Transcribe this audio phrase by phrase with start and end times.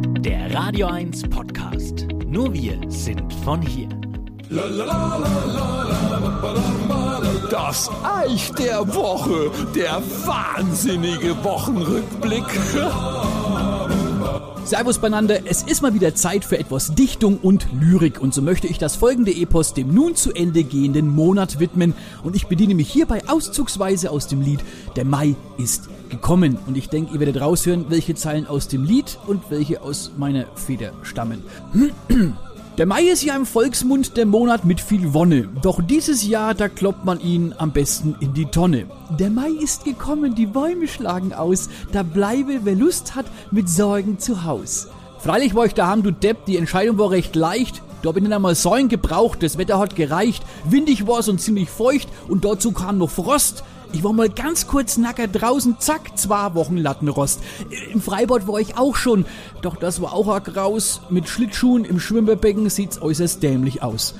[0.00, 2.06] Der Radio 1 Podcast.
[2.26, 3.88] Nur wir sind von hier.
[7.50, 12.44] Das Eich der Woche, der wahnsinnige Wochenrückblick.
[14.64, 18.68] Servus beieinander, es ist mal wieder Zeit für etwas Dichtung und Lyrik und so möchte
[18.68, 21.92] ich das folgende Epos dem nun zu Ende gehenden Monat widmen
[22.22, 24.60] und ich bediene mich hierbei auszugsweise aus dem Lied
[24.94, 29.18] Der Mai ist gekommen und ich denke, ihr werdet raushören, welche Zeilen aus dem Lied
[29.26, 31.42] und welche aus meiner Feder stammen.
[32.78, 35.46] Der Mai ist ja im Volksmund der Monat mit viel Wonne.
[35.60, 38.86] Doch dieses Jahr, da kloppt man ihn am besten in die Tonne.
[39.18, 41.68] Der Mai ist gekommen, die Bäume schlagen aus.
[41.92, 44.88] Da bleibe, wer Lust hat, mit Sorgen zu Haus.
[45.18, 47.82] Freilich war ich daheim, du Depp, die Entscheidung war recht leicht.
[48.02, 50.42] Da hab ich einmal Säulen gebraucht, das Wetter hat gereicht.
[50.64, 53.62] Windig war's und ziemlich feucht und dazu kam noch Frost.
[53.92, 57.40] Ich war mal ganz kurz nacker draußen, zack, zwei Wochen Lattenrost.
[57.92, 59.24] Im Freibad war ich auch schon,
[59.62, 61.00] doch das war auch ein Graus.
[61.10, 64.14] Mit Schlittschuhen im Schwimmerbecken sieht's äußerst dämlich aus.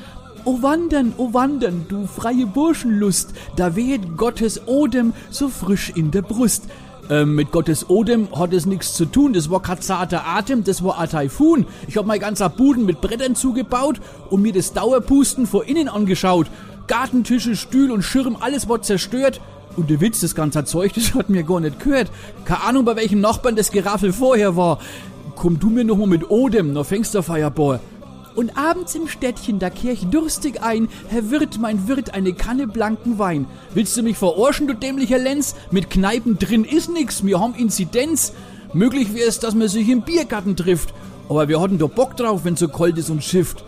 [0.44, 6.22] O wandern, o wandern, du freie Burschenlust, da weht Gottes Odem so frisch in der
[6.22, 6.64] Brust.
[7.08, 10.82] Ähm, mit Gottes Odem hat es nichts zu tun, das war kein zarter Atem, das
[10.82, 11.66] war ein Taifun.
[11.86, 16.48] Ich hab mein ganzer Buden mit Brettern zugebaut und mir das Dauerpusten vor innen angeschaut.
[16.88, 19.40] Gartentische, Stühl und Schirm, alles war zerstört.
[19.80, 22.10] Und der Witz, das ganze Zeug, das hat mir gar nicht gehört.
[22.44, 24.78] Keine Ahnung, bei welchem Nachbarn das Geraffel vorher war.
[25.36, 27.80] Komm du mir noch mal mit Odem, noch fängst du Feierball.
[28.34, 30.90] Und abends im Städtchen, da kehr ich durstig ein.
[31.08, 33.46] Herr Wirt, mein Wirt, eine Kanne blanken Wein.
[33.72, 35.54] Willst du mich verorschen, du dämlicher Lenz?
[35.70, 38.34] Mit Kneipen drin ist nix, wir haben Inzidenz.
[38.74, 40.92] Möglich wäre es, dass man sich im Biergarten trifft.
[41.30, 43.64] Aber wir hatten doch Bock drauf, wenn so kalt ist und schifft.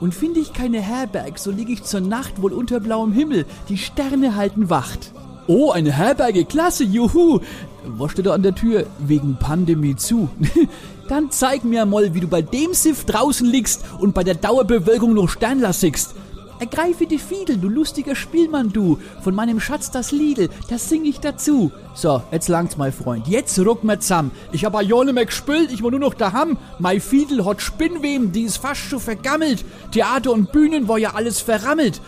[0.00, 3.44] Und finde ich keine Herberg, so lieg ich zur Nacht wohl unter blauem Himmel.
[3.68, 5.12] Die Sterne halten Wacht.
[5.46, 7.40] Oh, eine Herberge, klasse, juhu.
[7.84, 8.86] Was steht da an der Tür?
[8.98, 10.28] Wegen Pandemie zu.
[11.08, 15.14] Dann zeig mir mal, wie du bei dem Siff draußen liegst und bei der Dauerbewölkung
[15.14, 16.14] noch Sternlassigst.
[16.60, 18.98] Ergreife die Fiedel, du lustiger Spielmann, du.
[19.22, 21.72] Von meinem Schatz das Liedel, das sing ich dazu.
[21.94, 23.26] So, jetzt langt's, mein Freund.
[23.26, 24.30] Jetzt ruck mir zusammen.
[24.52, 26.58] Ich hab a ja mehr gespült, ich war nur noch daheim.
[26.78, 29.64] Mein Fiedel hat Spinnweben, die ist fast schon vergammelt.
[29.90, 32.02] Theater und Bühnen war ja alles verrammelt.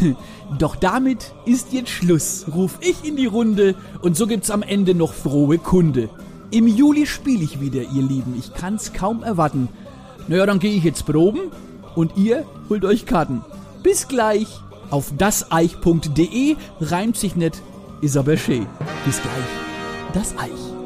[0.58, 4.94] Doch damit ist jetzt Schluss, ruf ich in die Runde und so gibt's am Ende
[4.94, 6.08] noch frohe Kunde.
[6.50, 9.68] Im Juli spiele ich wieder, ihr Lieben, ich kann's kaum erwarten.
[10.28, 11.50] Naja, dann gehe ich jetzt proben
[11.94, 13.44] und ihr holt euch Karten.
[13.82, 14.46] Bis gleich
[14.90, 17.60] auf daseich.de reimt sich nicht,
[18.00, 18.66] ist aber schön.
[19.04, 19.32] Bis gleich.
[20.14, 20.85] Das Eich.